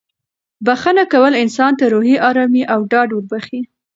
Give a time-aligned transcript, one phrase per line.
[0.65, 3.61] بښنه کول انسان ته روحي ارامي او ډاډ وربښي.